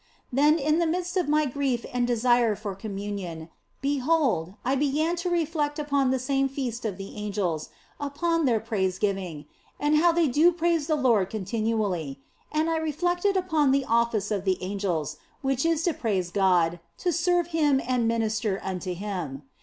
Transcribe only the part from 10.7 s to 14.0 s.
the Lord continually; and I reflected upon the